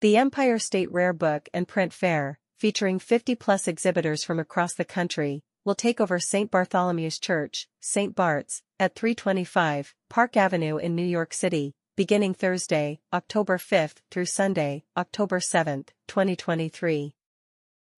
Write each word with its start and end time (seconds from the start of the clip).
The 0.00 0.16
Empire 0.16 0.60
State 0.60 0.92
Rare 0.92 1.12
Book 1.12 1.48
and 1.52 1.66
Print 1.66 1.92
Fair, 1.92 2.38
featuring 2.56 3.00
50-plus 3.00 3.66
exhibitors 3.66 4.22
from 4.22 4.38
across 4.38 4.72
the 4.74 4.84
country, 4.84 5.42
will 5.64 5.74
take 5.74 6.00
over 6.00 6.20
St. 6.20 6.52
Bartholomew's 6.52 7.18
Church, 7.18 7.66
St. 7.80 8.14
Bart's, 8.14 8.62
at 8.78 8.94
325 8.94 9.96
Park 10.08 10.36
Avenue 10.36 10.76
in 10.76 10.94
New 10.94 11.04
York 11.04 11.34
City, 11.34 11.74
beginning 11.96 12.32
Thursday, 12.32 13.00
October 13.12 13.58
5 13.58 13.96
through 14.08 14.26
Sunday, 14.26 14.84
October 14.96 15.40
7, 15.40 15.86
2023. 16.06 17.12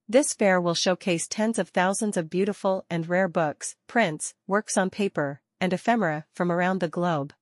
This 0.09 0.33
fair 0.33 0.59
will 0.59 0.73
showcase 0.73 1.29
tens 1.29 1.59
of 1.59 1.69
thousands 1.69 2.17
of 2.17 2.31
beautiful 2.31 2.87
and 2.89 3.11
rare 3.11 3.29
books, 3.29 3.77
prints, 3.87 4.33
works 4.47 4.79
on 4.79 4.89
paper, 4.89 5.43
and 5.61 5.75
ephemera 5.75 6.25
from 6.35 6.51
around 6.51 6.81
the 6.81 6.89
globe. 6.89 7.35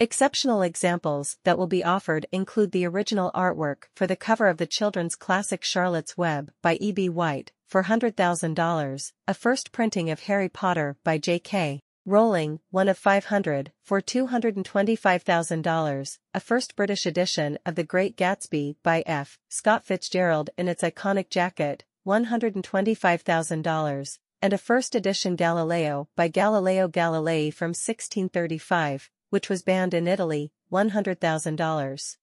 Exceptional 0.00 0.62
examples 0.62 1.36
that 1.44 1.56
will 1.56 1.68
be 1.68 1.84
offered 1.84 2.26
include 2.32 2.72
the 2.72 2.84
original 2.84 3.30
artwork 3.32 3.84
for 3.94 4.08
the 4.08 4.16
cover 4.16 4.48
of 4.48 4.56
the 4.56 4.66
children's 4.66 5.14
classic 5.14 5.62
Charlotte's 5.62 6.18
Web 6.18 6.50
by 6.62 6.74
E.B. 6.80 7.10
White 7.10 7.52
for 7.68 7.84
$100,000, 7.84 9.12
a 9.28 9.34
first 9.34 9.70
printing 9.70 10.10
of 10.10 10.22
Harry 10.22 10.48
Potter 10.48 10.96
by 11.04 11.18
J.K. 11.18 11.78
Rowling, 12.04 12.58
one 12.72 12.88
of 12.88 12.98
500, 12.98 13.70
for 13.84 14.00
$225,000, 14.00 16.18
a 16.34 16.40
first 16.40 16.74
British 16.74 17.06
edition 17.06 17.56
of 17.64 17.76
The 17.76 17.84
Great 17.84 18.16
Gatsby 18.16 18.74
by 18.82 19.04
F. 19.06 19.38
Scott 19.48 19.84
Fitzgerald 19.84 20.50
in 20.58 20.66
its 20.66 20.82
iconic 20.82 21.30
jacket, 21.30 21.84
$125,000, 22.04 24.18
and 24.42 24.52
a 24.52 24.58
first 24.58 24.94
edition 24.94 25.36
Galileo 25.36 26.08
by 26.16 26.28
Galileo 26.28 26.88
Galilei 26.88 27.54
from 27.54 27.68
1635, 27.68 29.08
which 29.30 29.48
was 29.48 29.62
banned 29.62 29.94
in 29.94 30.06
Italy, 30.08 30.52
$100,000. 30.72 32.16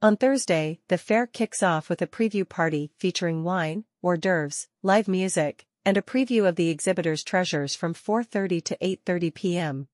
On 0.00 0.16
Thursday, 0.16 0.78
the 0.88 0.98
fair 0.98 1.26
kicks 1.26 1.62
off 1.62 1.88
with 1.88 2.00
a 2.00 2.06
preview 2.06 2.48
party 2.48 2.92
featuring 2.96 3.42
wine, 3.42 3.84
hors 4.02 4.18
d'oeuvres, 4.18 4.68
live 4.82 5.08
music, 5.08 5.66
and 5.84 5.96
a 5.96 6.02
preview 6.02 6.46
of 6.46 6.56
the 6.56 6.68
exhibitor's 6.68 7.24
treasures 7.24 7.74
from 7.74 7.94
4.30 7.94 8.62
to 8.64 8.76
8.30 8.76 9.34
p.m. 9.34 9.88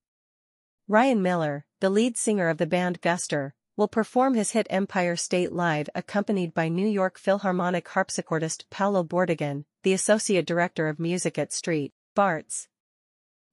Ryan 0.89 1.23
Miller, 1.23 1.65
the 1.81 1.89
lead 1.89 2.19
singer 2.19 2.49
of 2.49 2.59
the 2.59 2.67
band 2.67 3.01
Guster, 3.01 3.53
will 3.77 3.89
perform 3.89 4.35
his 4.35 4.51
hit 4.51 4.67
Empire 4.71 5.17
State 5.17 5.53
live 5.53 5.89
accompanied 5.95 6.53
by 6.53 6.69
New 6.69 6.87
York 6.87 7.19
Philharmonic 7.19 7.89
harpsichordist 7.89 8.65
Paolo 8.71 9.03
Bordignon, 9.03 9.65
the 9.83 9.93
associate 9.93 10.47
director 10.47 10.89
of 10.89 10.99
music 10.99 11.39
at 11.39 11.53
Street, 11.53 11.93
Bart's. 12.15 12.69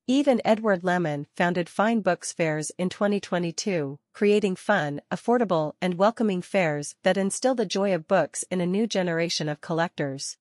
Eve 0.08 0.28
and 0.28 0.42
Edward 0.44 0.84
Lemon 0.84 1.28
founded 1.36 1.70
Fine 1.70 2.02
Books 2.02 2.34
Fairs 2.34 2.72
in 2.78 2.90
2022, 2.90 4.00
creating 4.14 4.56
fun, 4.56 5.00
affordable, 5.12 5.74
and 5.80 5.94
welcoming 5.94 6.42
fairs 6.42 6.96
that 7.04 7.18
instill 7.18 7.54
the 7.54 7.68
joy 7.68 7.94
of 7.94 8.08
books 8.08 8.44
in 8.50 8.60
a 8.62 8.66
new 8.66 8.88
generation 8.88 9.48
of 9.48 9.62
collectors. 9.62 10.38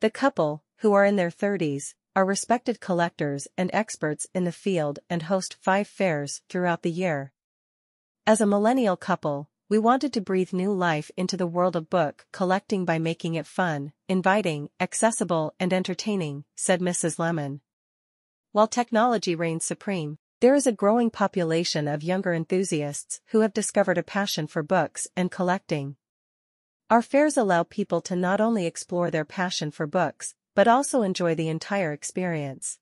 The 0.00 0.10
couple, 0.10 0.64
who 0.78 0.94
are 0.94 1.04
in 1.04 1.16
their 1.16 1.30
30s, 1.30 1.94
are 2.16 2.24
respected 2.24 2.80
collectors 2.80 3.46
and 3.58 3.70
experts 3.74 4.26
in 4.34 4.44
the 4.44 4.52
field 4.52 5.00
and 5.10 5.24
host 5.24 5.56
five 5.60 5.86
fairs 5.86 6.40
throughout 6.48 6.82
the 6.82 6.90
year. 6.90 7.32
As 8.26 8.40
a 8.40 8.46
millennial 8.46 8.96
couple, 8.96 9.50
we 9.68 9.78
wanted 9.78 10.14
to 10.14 10.20
breathe 10.22 10.54
new 10.54 10.72
life 10.72 11.10
into 11.16 11.36
the 11.36 11.46
world 11.46 11.76
of 11.76 11.90
book 11.90 12.26
collecting 12.32 12.86
by 12.86 12.98
making 12.98 13.34
it 13.34 13.46
fun, 13.46 13.92
inviting, 14.08 14.70
accessible, 14.80 15.54
and 15.60 15.74
entertaining, 15.74 16.44
said 16.56 16.80
Mrs. 16.80 17.18
Lemon. 17.18 17.60
While 18.52 18.68
technology 18.68 19.34
reigns 19.34 19.64
supreme, 19.64 20.18
there 20.40 20.54
is 20.54 20.66
a 20.66 20.72
growing 20.72 21.08
population 21.08 21.88
of 21.88 22.02
younger 22.02 22.34
enthusiasts 22.34 23.22
who 23.28 23.40
have 23.40 23.54
discovered 23.54 23.96
a 23.96 24.02
passion 24.02 24.46
for 24.46 24.62
books 24.62 25.08
and 25.16 25.30
collecting. 25.30 25.96
Our 26.90 27.00
fairs 27.00 27.38
allow 27.38 27.62
people 27.62 28.02
to 28.02 28.14
not 28.14 28.42
only 28.42 28.66
explore 28.66 29.10
their 29.10 29.24
passion 29.24 29.70
for 29.70 29.86
books, 29.86 30.34
but 30.54 30.68
also 30.68 31.00
enjoy 31.00 31.34
the 31.34 31.48
entire 31.48 31.94
experience. 31.94 32.78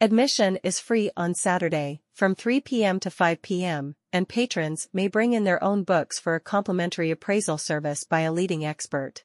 Admission 0.00 0.58
is 0.62 0.80
free 0.80 1.10
on 1.14 1.34
Saturday, 1.34 2.00
from 2.14 2.34
3 2.34 2.62
p.m. 2.62 2.98
to 3.00 3.10
5 3.10 3.42
p.m., 3.42 3.96
and 4.14 4.30
patrons 4.30 4.88
may 4.94 5.08
bring 5.08 5.34
in 5.34 5.44
their 5.44 5.62
own 5.62 5.82
books 5.84 6.18
for 6.18 6.34
a 6.34 6.40
complimentary 6.40 7.10
appraisal 7.10 7.58
service 7.58 8.04
by 8.04 8.20
a 8.20 8.32
leading 8.32 8.64
expert. 8.64 9.24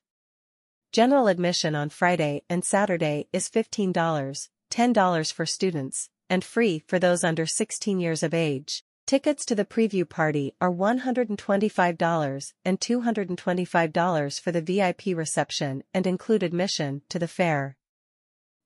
General 0.91 1.29
admission 1.29 1.75
on 1.75 1.87
Friday 1.87 2.43
and 2.49 2.65
Saturday 2.65 3.29
is 3.31 3.49
$15, 3.49 4.49
$10 4.75 5.31
for 5.31 5.45
students, 5.45 6.09
and 6.29 6.43
free 6.43 6.79
for 6.79 6.99
those 6.99 7.23
under 7.23 7.45
16 7.45 7.97
years 7.97 8.23
of 8.23 8.33
age. 8.33 8.83
Tickets 9.05 9.45
to 9.45 9.55
the 9.55 9.63
preview 9.63 10.07
party 10.09 10.53
are 10.59 10.71
$125 10.71 12.53
and 12.65 12.79
$225 12.79 14.41
for 14.41 14.51
the 14.51 14.61
VIP 14.61 15.15
reception 15.15 15.83
and 15.93 16.05
include 16.05 16.43
admission 16.43 17.03
to 17.07 17.19
the 17.19 17.27
fair. 17.27 17.77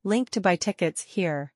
Link 0.04 0.30
to 0.32 0.42
buy 0.42 0.56
tickets 0.56 1.04
here. 1.04 1.54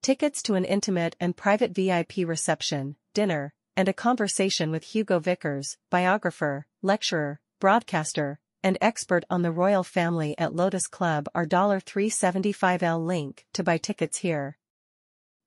Tickets 0.00 0.42
to 0.42 0.54
an 0.54 0.64
intimate 0.64 1.16
and 1.18 1.36
private 1.36 1.72
VIP 1.72 2.18
reception, 2.18 2.94
dinner, 3.14 3.52
and 3.76 3.88
a 3.88 3.92
conversation 3.92 4.70
with 4.70 4.84
Hugo 4.84 5.18
Vickers, 5.18 5.76
biographer, 5.90 6.66
lecturer, 6.82 7.40
broadcaster, 7.58 8.38
and 8.62 8.78
expert 8.80 9.24
on 9.30 9.42
the 9.42 9.52
royal 9.52 9.84
family 9.84 10.36
at 10.38 10.54
Lotus 10.54 10.86
Club 10.86 11.28
are 11.34 11.46
$375L 11.46 13.04
link 13.06 13.46
to 13.52 13.62
buy 13.62 13.78
tickets 13.78 14.18
here. 14.18 14.58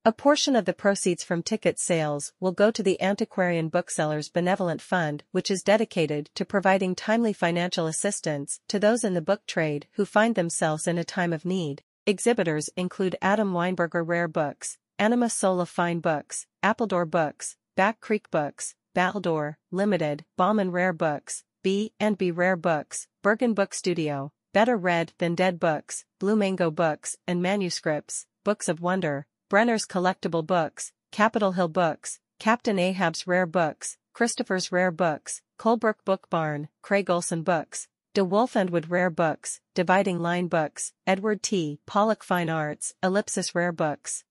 A 0.06 0.14
portion 0.14 0.56
of 0.56 0.64
the 0.64 0.74
proceeds 0.74 1.24
from 1.24 1.44
ticket 1.44 1.78
sales 1.78 2.32
will 2.40 2.54
go 2.54 2.72
to 2.72 2.82
the 2.82 3.02
Antiquarian 3.02 3.68
Booksellers 3.68 4.30
Benevolent 4.30 4.82
Fund 4.82 5.24
which 5.32 5.52
is 5.52 5.62
dedicated 5.62 6.30
to 6.36 6.46
providing 6.46 6.96
timely 6.96 7.34
financial 7.34 7.86
assistance 7.86 8.62
to 8.70 8.80
those 8.80 9.04
in 9.04 9.14
the 9.14 9.22
book 9.22 9.46
trade 9.46 9.88
who 9.94 10.06
find 10.06 10.36
themselves 10.36 10.88
in 10.88 10.98
a 10.98 11.04
time 11.04 11.34
of 11.34 11.44
need. 11.44 11.84
Exhibitors 12.06 12.70
include 12.78 13.18
Adam 13.22 13.52
Weinberger 13.52 14.08
Rare 14.08 14.30
Books, 14.30 14.78
Anima 14.98 15.30
Sola 15.30 15.66
Fine 15.66 16.00
Books, 16.00 16.48
Appledore 16.64 17.06
Books, 17.06 17.58
Back 17.76 18.00
Creek 18.00 18.32
Books, 18.32 18.76
Baldor, 18.96 19.56
Limited, 19.70 20.26
Bauman 20.38 20.72
Rare 20.72 20.94
Books, 20.94 21.44
B 21.62 21.92
and 22.00 22.18
B 22.18 22.32
Rare 22.32 22.56
Books, 22.56 23.08
Bergen 23.22 23.54
Book 23.54 23.74
Studio, 23.74 24.32
Better 24.54 24.78
Read 24.78 25.12
Than 25.18 25.36
Dead 25.36 25.60
Books, 25.60 26.06
Blue 26.18 26.38
Mango 26.38 26.72
Books 26.72 27.18
and 27.28 27.42
Manuscripts, 27.42 28.26
Books 28.46 28.70
of 28.70 28.80
Wonder, 28.80 29.26
Brenner's 29.50 29.86
Collectible 29.86 30.46
Books, 30.46 30.94
Capitol 31.12 31.52
Hill 31.52 31.68
Books, 31.68 32.22
Captain 32.40 32.80
Ahab's 32.80 33.28
Rare 33.28 33.46
Books, 33.46 33.98
Christopher's 34.14 34.72
Rare 34.72 34.92
Books, 34.92 35.42
Colebrook 35.60 36.06
Book 36.06 36.30
Barn, 36.30 36.70
Craig 36.82 37.10
Olson 37.10 37.44
Books, 37.44 37.90
De 38.14 38.24
Wolf 38.24 38.56
and 38.56 38.70
Wood 38.70 38.90
Rare 38.90 39.10
Books, 39.10 39.60
Dividing 39.76 40.20
Line 40.20 40.48
Books, 40.48 40.94
Edward 41.06 41.44
T. 41.44 41.82
Pollock 41.86 42.24
Fine 42.24 42.50
Arts, 42.50 42.96
Ellipsis 43.04 43.54
Rare 43.54 43.74
Books. 43.74 44.24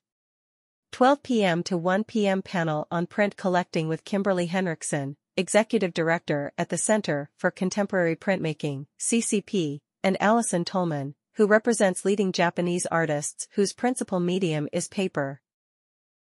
12 0.91 1.23
p.m. 1.23 1.63
to 1.63 1.77
1 1.77 2.03
p.m. 2.03 2.43
panel 2.43 2.87
on 2.91 3.07
print 3.07 3.35
collecting 3.35 3.87
with 3.87 4.05
Kimberly 4.05 4.45
Henriksen, 4.45 5.17
Executive 5.39 5.93
Director 5.93 6.51
at 6.57 6.67
the 6.67 6.77
Center 6.77 7.29
for 7.37 7.49
Contemporary 7.49 8.17
Printmaking, 8.17 8.87
CCP, 8.99 9.79
and 10.03 10.21
Allison 10.21 10.65
Tolman, 10.65 11.15
who 11.35 11.47
represents 11.47 12.03
leading 12.03 12.33
Japanese 12.33 12.85
artists 12.87 13.47
whose 13.51 13.71
principal 13.71 14.19
medium 14.19 14.67
is 14.73 14.89
paper. 14.89 15.39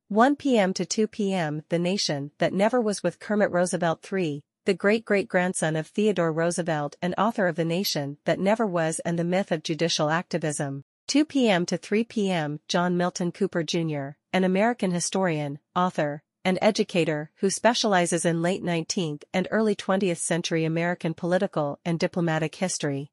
1 0.07 0.35
p.m. 0.35 0.73
to 0.73 0.83
2 0.83 1.05
p.m. 1.05 1.61
The 1.69 1.77
Nation 1.77 2.31
That 2.39 2.53
Never 2.53 2.81
Was 2.81 3.03
with 3.03 3.19
Kermit 3.19 3.51
Roosevelt 3.51 4.03
III, 4.11 4.41
the 4.65 4.73
great-great-grandson 4.73 5.75
of 5.75 5.85
Theodore 5.85 6.33
Roosevelt 6.33 6.95
and 6.99 7.13
author 7.15 7.47
of 7.47 7.55
The 7.55 7.65
Nation 7.65 8.17
That 8.25 8.39
Never 8.39 8.65
Was 8.65 8.97
and 9.05 9.19
The 9.19 9.23
Myth 9.23 9.51
of 9.51 9.61
Judicial 9.61 10.09
Activism. 10.09 10.85
2 11.05 11.23
p.m. 11.25 11.67
to 11.67 11.77
3 11.77 12.03
p.m. 12.05 12.61
John 12.67 12.97
Milton 12.97 13.31
Cooper 13.31 13.61
Jr., 13.61 14.17
an 14.33 14.43
American 14.43 14.89
historian, 14.89 15.59
author, 15.75 16.23
and 16.45 16.59
educator 16.61 17.31
who 17.37 17.49
specializes 17.49 18.25
in 18.25 18.41
late 18.41 18.63
19th 18.63 19.23
and 19.33 19.47
early 19.51 19.75
20th 19.75 20.17
century 20.17 20.65
American 20.65 21.13
political 21.13 21.79
and 21.85 21.99
diplomatic 21.99 22.55
history. 22.55 23.11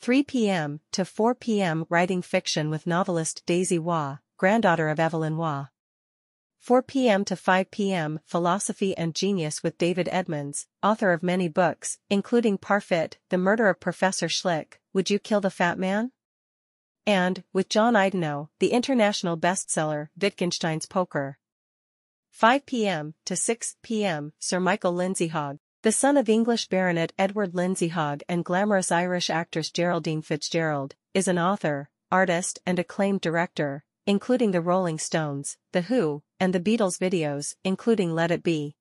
3 0.00 0.22
p.m. 0.22 0.80
to 0.92 1.04
4 1.04 1.34
p.m. 1.34 1.84
Writing 1.88 2.22
fiction 2.22 2.70
with 2.70 2.86
novelist 2.86 3.42
Daisy 3.46 3.78
Waugh, 3.78 4.18
granddaughter 4.36 4.88
of 4.88 5.00
Evelyn 5.00 5.36
Waugh. 5.36 5.66
4 6.58 6.82
p.m. 6.82 7.24
to 7.24 7.36
5 7.36 7.70
p.m. 7.70 8.20
Philosophy 8.24 8.96
and 8.96 9.14
Genius 9.14 9.62
with 9.62 9.78
David 9.78 10.08
Edmonds, 10.12 10.66
author 10.82 11.12
of 11.12 11.22
many 11.22 11.48
books, 11.48 11.98
including 12.10 12.58
Parfit, 12.58 13.14
The 13.30 13.38
Murder 13.38 13.68
of 13.68 13.80
Professor 13.80 14.26
Schlick, 14.26 14.74
Would 14.92 15.08
You 15.08 15.18
Kill 15.18 15.40
the 15.40 15.50
Fat 15.50 15.78
Man? 15.78 16.12
And, 17.06 17.42
with 17.52 17.68
John 17.68 17.94
Eidinow, 17.94 18.48
the 18.58 18.72
international 18.72 19.38
bestseller, 19.38 20.08
Wittgenstein's 20.20 20.86
Poker. 20.86 21.38
5 22.30 22.66
p.m. 22.66 23.14
to 23.24 23.34
6 23.34 23.76
p.m. 23.82 24.32
Sir 24.38 24.60
Michael 24.60 24.92
Lindsay 24.92 25.28
Hogg, 25.28 25.58
the 25.82 25.92
son 25.92 26.16
of 26.16 26.28
English 26.28 26.68
Baronet 26.68 27.12
Edward 27.18 27.54
Lindsay 27.54 27.88
Hogg 27.88 28.22
and 28.28 28.44
glamorous 28.44 28.92
Irish 28.92 29.28
actress 29.30 29.70
Geraldine 29.70 30.22
Fitzgerald, 30.22 30.94
is 31.14 31.28
an 31.28 31.38
author, 31.38 31.90
artist 32.10 32.58
and 32.64 32.78
acclaimed 32.78 33.20
director, 33.20 33.84
including 34.06 34.52
the 34.52 34.60
Rolling 34.60 34.98
Stones, 34.98 35.56
The 35.72 35.82
Who, 35.82 36.22
and 36.40 36.54
the 36.54 36.60
Beatles 36.60 36.98
videos, 36.98 37.56
including 37.64 38.14
Let 38.14 38.30
It 38.30 38.42
Be. 38.42 38.76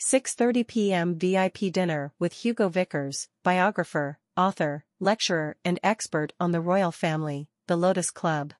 6.30 0.00 0.66
p.m. 0.66 1.18
VIP 1.18 1.72
dinner 1.72 2.12
with 2.18 2.32
Hugo 2.32 2.68
Vickers, 2.68 3.28
biographer, 3.42 4.18
author, 4.36 4.84
lecturer 5.00 5.56
and 5.64 5.80
expert 5.82 6.32
on 6.38 6.52
the 6.52 6.60
royal 6.60 6.92
family, 6.92 7.48
The 7.66 7.76
Lotus 7.76 8.10
Club. 8.10 8.54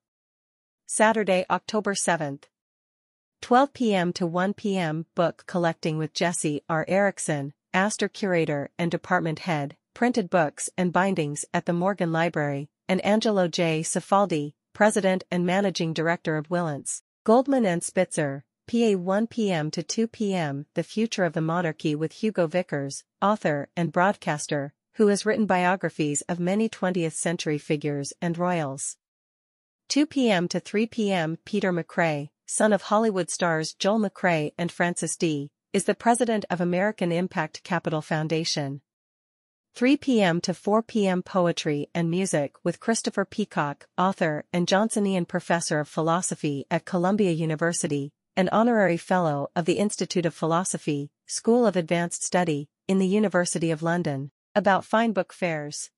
Saturday, 0.87 1.45
October 1.49 1.95
7th. 1.95 2.45
12 3.41 3.73
p.m. 3.73 4.13
to 4.13 4.27
1 4.27 4.55
p.m. 4.55 5.07
Book 5.15 5.45
Collecting 5.47 5.97
with 5.97 6.13
Jesse 6.13 6.63
R. 6.69 6.85
Erickson, 6.87 7.55
Astor 7.73 8.09
Curator 8.09 8.71
and 8.79 8.91
Department 8.91 9.41
Head, 9.41 9.77
Printed 9.95 10.29
Books 10.29 10.69
and 10.77 10.93
Bindings 10.93 11.45
at 11.55 11.65
the 11.65 11.73
Morgan 11.73 12.13
Library, 12.13 12.69
and 12.89 13.01
Angelo 13.05 13.49
J. 13.49 13.83
Cifaldi, 13.83 14.55
President 14.75 15.25
and 15.31 15.47
Managing 15.47 15.93
Director 15.93 16.37
of 16.37 16.49
Wilentz. 16.49 17.03
Goldman 17.25 17.65
and 17.65 17.83
Spitzer, 17.83 18.45
PA 18.67 18.93
1 18.93 19.27
p.m. 19.29 19.71
to 19.71 19.83
2 19.83 20.09
p.m. 20.09 20.67
The 20.75 20.83
Future 20.83 21.25
of 21.25 21.33
the 21.33 21.41
Monarchy 21.41 21.95
with 21.95 22.13
Hugo 22.13 22.47
Vickers, 22.47 23.05
author 23.23 23.69
and 23.77 23.93
broadcaster, 23.93 24.73
who 24.95 25.07
has 25.07 25.25
written 25.25 25.47
biographies 25.47 26.23
of 26.23 26.39
many 26.39 26.69
20th 26.69 27.13
century 27.13 27.59
figures 27.59 28.13
and 28.21 28.37
royals. 28.37 28.97
2 29.89 30.07
p.m. 30.07 30.49
to 30.49 30.61
3 30.61 30.87
p.m. 30.87 31.39
Peter 31.45 31.73
McCrea, 31.73 32.29
son 32.51 32.73
of 32.73 32.83
Hollywood 32.83 33.29
stars 33.29 33.75
Joel 33.75 34.01
McCrea 34.01 34.53
and 34.57 34.73
Frances 34.73 35.17
Dee, 35.17 35.51
is 35.75 35.85
the 35.85 35.95
president 35.95 36.47
of 36.49 36.63
American 36.63 37.13
Impact 37.13 37.63
Capital 37.63 38.01
Foundation. 38.01 38.81
3 39.75 39.99
p.m. 39.99 40.41
to 40.41 40.55
4 40.55 40.83
p.m. 40.83 41.23
Poetry 41.23 41.91
and 41.95 42.11
Music 42.11 42.55
with 42.65 42.81
Christopher 42.81 43.27
Peacocke, 43.27 43.87
author 43.99 44.47
and 44.51 44.67
Johnsonian 44.67 45.29
Professor 45.29 45.79
of 45.79 45.89
Philosophy 45.89 46.65
at 46.71 46.87
Columbia 46.87 47.33
University, 47.33 48.13
and 48.35 48.49
Honorary 48.51 48.97
Fellow 48.97 49.51
of 49.55 49.67
the 49.67 49.79
Institute 49.79 50.25
of 50.25 50.35
Philosophy, 50.35 51.11
School 51.27 51.67
of 51.67 51.77
Advanced 51.77 52.25
Study, 52.25 52.71
in 52.89 52.99
the 52.99 53.07
University 53.07 53.71
of 53.71 53.83
London. 53.83 54.31
About 54.55 54.87
Fine 54.87 55.13
Book 55.13 55.35
Fairs 55.35 55.91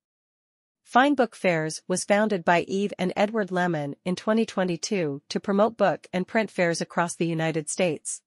Fine 0.91 1.15
Book 1.15 1.37
Fairs 1.37 1.83
was 1.87 2.03
founded 2.03 2.45
by 2.45 2.63
Eve 2.63 2.93
and 2.99 3.13
Edward 3.15 3.53
Lemon 3.53 3.95
in 4.05 4.17
2022 4.17 5.23
to 5.29 5.39
promote 5.39 5.77
book 5.77 6.09
and 6.13 6.27
print 6.27 6.51
fairs 6.51 6.81
across 6.81 7.15
the 7.15 7.29
United 7.29 7.71
States. 7.71 8.23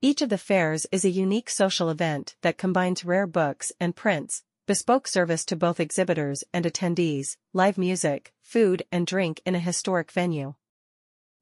Each 0.00 0.22
of 0.22 0.30
the 0.30 0.38
fairs 0.38 0.86
is 0.90 1.04
a 1.04 1.10
unique 1.10 1.50
social 1.50 1.90
event 1.90 2.34
that 2.40 2.56
combines 2.56 3.04
rare 3.04 3.26
books 3.26 3.72
and 3.78 3.94
prints, 3.94 4.42
bespoke 4.66 5.06
service 5.06 5.44
to 5.44 5.54
both 5.54 5.78
exhibitors 5.78 6.42
and 6.50 6.64
attendees, 6.64 7.36
live 7.52 7.76
music, 7.76 8.32
food 8.40 8.82
and 8.90 9.06
drink 9.06 9.42
in 9.44 9.54
a 9.54 9.58
historic 9.58 10.10
venue. 10.10 10.54